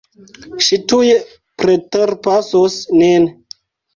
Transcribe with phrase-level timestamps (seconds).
[0.67, 1.09] Ŝi tuj
[1.63, 3.31] preterpasos nin.